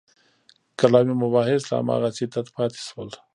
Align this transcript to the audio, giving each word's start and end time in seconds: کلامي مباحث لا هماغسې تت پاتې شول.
کلامي 0.79 1.15
مباحث 1.23 1.61
لا 1.69 1.77
هماغسې 1.81 2.25
تت 2.33 2.47
پاتې 2.55 2.79
شول. 2.87 3.09